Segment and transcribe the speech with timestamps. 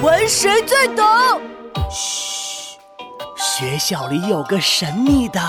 [0.00, 1.04] 玩谁最懂？
[1.90, 2.78] 嘘，
[3.36, 5.40] 学校里有个神秘的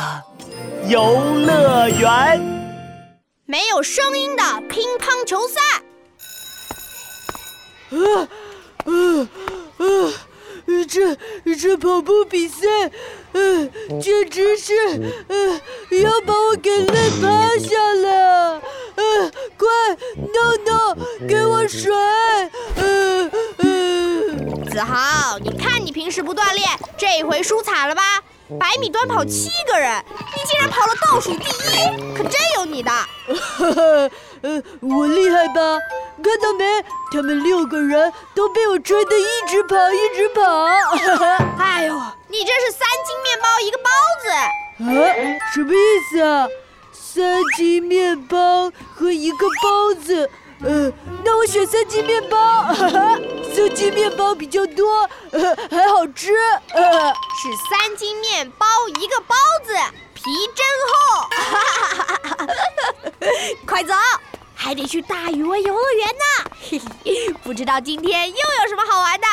[0.87, 2.41] 游乐园，
[3.45, 5.61] 没有声音的乒乓球赛。
[7.91, 8.27] 啊
[8.85, 8.91] 啊
[9.77, 9.85] 啊！
[10.87, 11.15] 这
[11.55, 12.65] 这跑步比赛，
[13.33, 13.67] 呃，
[14.01, 14.73] 简直是，
[15.27, 15.61] 呃，
[15.99, 18.61] 要把我给累趴下了。
[18.95, 19.67] 呃，快
[20.15, 20.95] ，no no，
[21.27, 21.91] 给我水。
[24.79, 26.65] 子豪，你看你平时不锻炼，
[26.97, 28.01] 这回输惨了吧？
[28.57, 32.89] 百米短跑七个人，你竟然跑了倒数第一，可真有你的！
[32.89, 34.09] 哈哈，
[34.41, 35.77] 呃，我厉害吧？
[36.23, 36.63] 看到没？
[37.11, 40.41] 他们六个人都被我追得一直跑，一直跑。
[41.59, 43.89] 哎呦，你这是三斤面包一个包
[44.23, 45.43] 子啊？
[45.53, 46.47] 什么意思啊？
[46.93, 50.29] 三斤面包和一个包子。
[50.61, 50.91] 呃，
[51.23, 53.19] 那我选三斤面包，哈哈，
[53.53, 56.33] 三斤面包比较多，呃，还好吃。
[56.73, 58.65] 呃，是三斤面包
[58.99, 59.73] 一个包子，
[60.13, 60.23] 皮
[60.55, 61.27] 真厚。
[61.29, 62.47] 哈哈哈哈哈！
[63.65, 63.93] 快走，
[64.55, 66.51] 还得去大鱼湾游乐园呢。
[66.69, 69.27] 嘿嘿，不知道今天又有什么好玩的。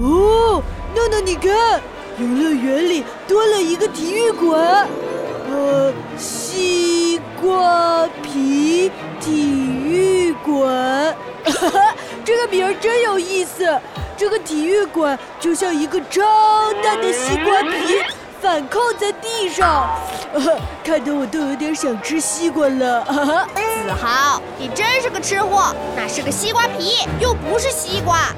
[0.00, 0.62] 哦，
[0.94, 1.80] 诺诺，你看，
[2.18, 4.88] 游乐园里多了一个体育馆。
[5.50, 5.81] 呃，
[9.20, 11.14] 体育馆，
[12.24, 13.66] 这个名儿真有意思。
[14.16, 16.22] 这个体育馆就像一个超
[16.82, 18.00] 大的西瓜皮，
[18.40, 19.90] 反扣在地上，
[20.84, 23.04] 看得我都有点想吃西瓜了。
[23.84, 28.28] 子豪，你真是个吃货，那是个西瓜皮，又不是西瓜。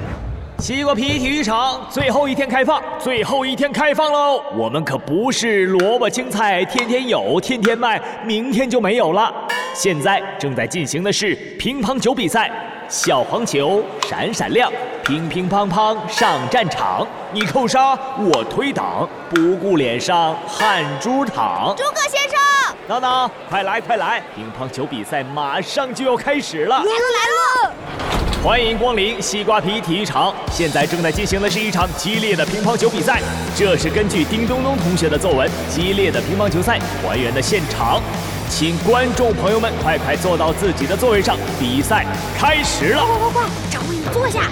[0.59, 4.41] 西瓜皮体育场最后一天开放，最后一天开放喽！
[4.55, 9.31] 我们可不是萝卜青菜天天有，天天卖，明天就没有了。
[9.73, 12.49] 现在正在进行的是乒乓球比赛，
[12.87, 14.71] 小黄球闪闪亮，
[15.03, 21.75] 乒乒乓乓上战场，你扣杀，我推挡，不顾脸上汗珠淌。
[21.75, 26.77] 诸葛先生，等等，快来快来，乒乓球比赛马上就要开始了！
[26.77, 28.14] 来了来了！
[28.45, 33.19] 欢迎光临西瓜皮体育场，现在正在进行的是一场激烈的乒乓球比赛。
[33.55, 37.99] 这是根据丁冬冬同学的作文《激烈的乒乓球赛》还原的现场，
[38.47, 42.05] 请观众朋友们快快坐到自己的座位上，比赛
[42.37, 43.03] 开始了！
[43.03, 44.47] 快快快，找位你坐下。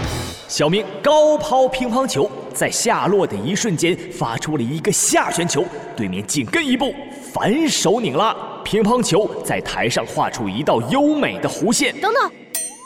[0.48, 5.64] 小明高抛乒乓球，在下落的一瞬间发出了一个下旋球，
[5.96, 6.92] 对面紧跟一步，
[7.32, 11.94] 反手拧拉，乒乓球在台上画出一道优美的弧线。
[12.02, 12.32] 等等。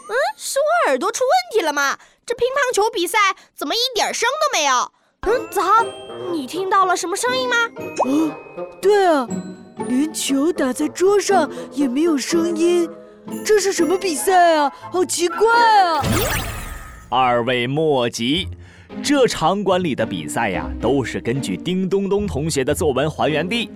[0.09, 1.97] 嗯，是我耳朵出问题了吗？
[2.25, 3.17] 这乒乓球比赛
[3.55, 4.91] 怎么一点声都没有？
[5.21, 5.83] 嗯，子豪，
[6.31, 7.55] 你听到了什么声音吗？
[8.05, 8.31] 嗯，
[8.81, 9.27] 对啊，
[9.87, 12.89] 连球打在桌上也没有声音，
[13.45, 14.71] 这是什么比赛啊？
[14.91, 15.49] 好奇怪
[15.83, 16.01] 啊！
[17.09, 18.47] 二位莫急。
[19.03, 23.69] 这场馆里的比赛呀，都是根据丁东东同学的作文还原的。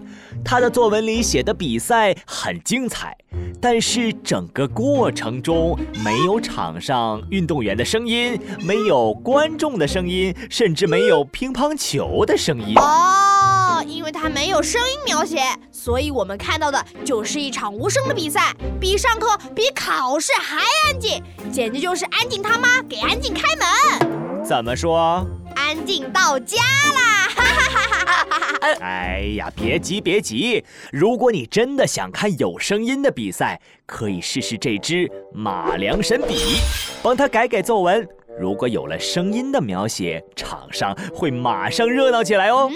[0.43, 3.15] 他的作文里写的比赛很精彩，
[3.59, 12.73] 但是整个过程中没有场上运动员的声音，没有观众的声音，甚至没有乒乓球的声音。
[12.77, 20.57] 哦，因为他没有声音描写，所以我们看到的就是一场无声的比赛，比上课、比考试还
[20.87, 21.21] 安静，
[21.51, 24.10] 简直就是安静他妈给安静开门。
[24.51, 25.25] 怎么说？
[25.55, 27.29] 安静到家啦！
[27.33, 28.77] 哈哈哈哈哈！
[28.81, 36.57] 哎呀，别急别急，如果你真的想看有声音的比赛，可以试试这支马良神笔，
[37.01, 38.05] 帮他改改作文。
[38.37, 42.69] 如果有了声音的描写，场上会马上热闹起来哦。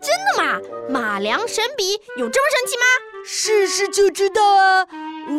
[0.00, 0.58] 真的吗？
[0.88, 2.86] 马良神笔有这么神奇吗？
[3.26, 4.86] 试试就知道啊！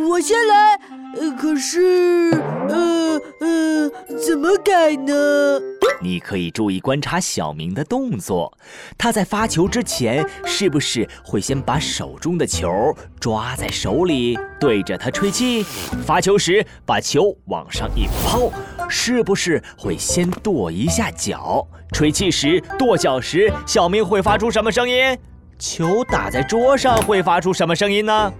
[0.08, 0.80] 我先来。
[1.18, 2.32] 呃，可是，
[2.70, 5.60] 呃呃，怎么改呢？
[6.02, 8.58] 你可以注意观察小明的动作，
[8.98, 15.64] 他在发球之前是不是会先把手中的球抓在手里，对着它吹气？
[16.06, 18.50] 发球时把球往上一抛，
[18.88, 21.68] 是不是会先跺一下脚？
[21.92, 25.18] 吹气时跺脚时，小明会发出什么声音？
[25.58, 28.34] 球打在桌上会发出什么声音呢？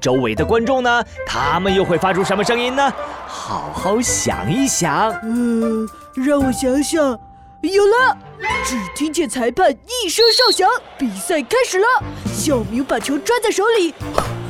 [0.00, 1.04] 周围的观众呢？
[1.26, 2.92] 他们又会发出什么声音呢？
[3.26, 5.10] 好好想一想。
[5.22, 7.18] 嗯，让我想想，
[7.60, 8.16] 有了！
[8.64, 11.86] 只听见裁判一声哨响，比赛开始了。
[12.32, 13.92] 小明把球抓在手里，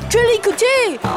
[0.07, 0.65] 吹了一口气，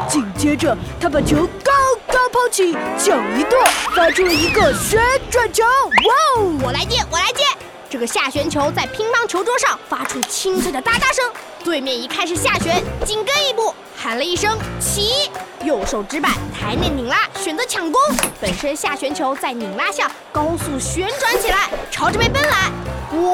[0.09, 1.71] 紧接着他把球高
[2.07, 3.57] 高抛起，脚一跺，
[3.95, 4.99] 发出了一个旋
[5.29, 5.63] 转球。
[5.63, 6.59] 哇哦！
[6.63, 7.43] 我来接，我来接。
[7.87, 11.23] 这个下旋球在乒乓球桌上发出清脆的哒哒声。
[11.63, 13.73] 对面一看是下旋，紧跟一步。
[14.01, 15.29] 喊了一声起，
[15.65, 18.01] 右手直板抬内拧拉，选择抢攻，
[18.39, 22.71] 本身下旋球在拧拉下高速旋转起来，朝着杯奔来。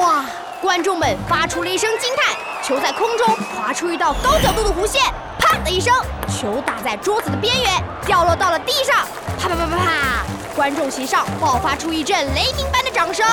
[0.00, 0.24] 哇！
[0.60, 2.34] 观众们发出了一声惊叹，
[2.64, 5.04] 球在空中划出一道高角度的弧线，
[5.38, 5.94] 啪的一声，
[6.28, 9.06] 球打在桌子的边缘，掉落到了地上，
[9.38, 10.24] 啪啪啪啪啪！
[10.56, 13.24] 观众席上爆发出一阵雷鸣般的掌声。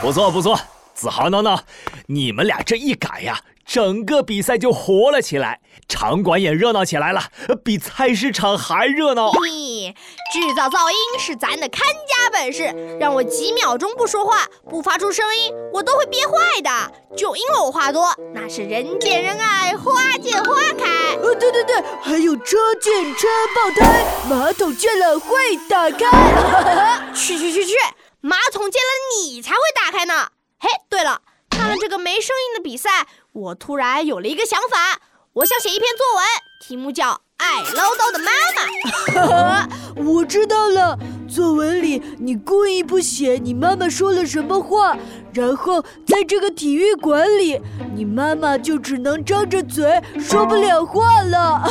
[0.00, 0.58] 不错不错，
[0.94, 1.60] 子豪闹闹，
[2.06, 7.22] 你们俩这一改呀，整个比赛就活了起来，场馆也热闹起来了，
[7.64, 9.30] 比菜市场还热闹。
[9.32, 9.94] 嘿，
[10.32, 12.64] 制造噪音是咱的看家本事，
[13.00, 16.92] 让我几秒钟不说话，不发出声音，我都会憋坏的。
[17.16, 21.14] 就因为我话多，那是人见人爱，花见花开。
[21.22, 27.12] 呃，对对对，还有车见车爆胎，马桶见了会打开。
[27.14, 27.74] 去去去去，
[28.20, 28.88] 马桶见了
[29.22, 30.28] 你才会打开呢。
[30.58, 31.20] 嘿，对了，
[31.64, 35.00] 看了这个没声音的比赛，我突然有了一个想法，
[35.32, 36.22] 我想写一篇作文，
[36.60, 39.66] 题目叫《爱唠叨的妈妈》。
[40.04, 44.94] 我知道了，作文里你故意不写你妈妈说了什么话，
[45.32, 47.58] 然后在这个体育馆里，
[47.94, 51.62] 你妈妈就只能张着嘴说不了话了。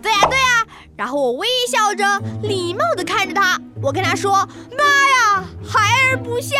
[0.00, 0.57] 对 呀对呀，
[0.98, 2.04] 然后我微笑着，
[2.42, 4.32] 礼貌地看着他，我跟他说
[4.76, 6.56] ：“妈呀，孩儿不孝。”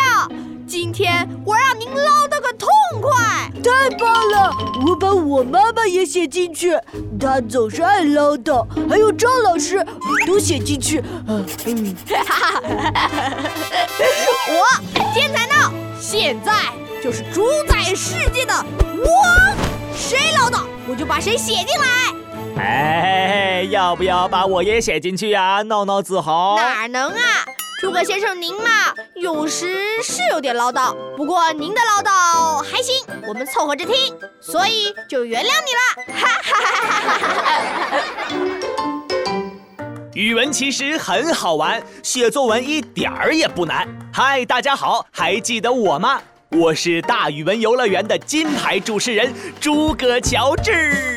[0.65, 2.69] 今天我让您唠叨个痛
[3.01, 3.51] 快！
[3.61, 4.55] 太棒了，
[4.87, 6.71] 我把我妈妈也写进去，
[7.19, 8.65] 她总是爱唠叨。
[8.87, 9.85] 还有赵老师，
[10.25, 11.03] 都写进去。
[11.27, 11.45] 嗯，
[12.07, 13.33] 哈哈哈
[14.47, 14.63] 我
[15.13, 16.53] 天才闹，现在
[17.03, 18.53] 就是主宰世界的
[19.03, 19.05] 我，
[19.93, 22.15] 谁唠叨我就把谁写进来。
[22.57, 22.98] 哎，
[23.65, 25.61] 要不要把我也写进去呀？
[25.63, 26.57] 闹闹自豪。
[26.57, 27.45] 哪能啊！
[27.81, 32.95] 诸葛先生，您嘛，有时是有点唠叨，不过您的唠叨还行，
[33.25, 35.79] 我们凑合着听，所以就原谅你了。
[36.19, 37.37] 哈哈哈哈哈
[37.89, 37.97] 哈！
[40.13, 43.87] 语文其实很好玩，写作文一点儿也不难。
[44.11, 46.21] 嗨，大家好，还记得我吗？
[46.51, 51.08] 我是大语文游乐园的金牌主持人诸葛乔治。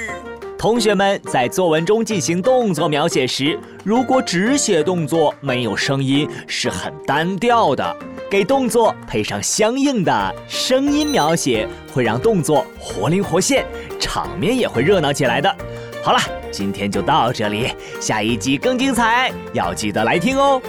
[0.62, 7.96] 同学们在作文中进行动作描写时，如果只写动作没有声音，是很单调的。
[8.30, 13.66] 给动作配上相应的声音描写，会让动作活灵活现，
[13.98, 15.52] 场面也会热闹起来的。
[16.00, 16.18] 好了，
[16.52, 20.62] 今天就到这里，下一集更精彩，要记得来听哦。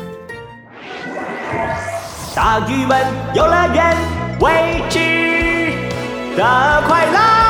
[2.35, 2.99] 大语文
[3.35, 3.95] 游乐园，
[4.39, 4.97] 未知
[6.35, 7.42] 的快乐。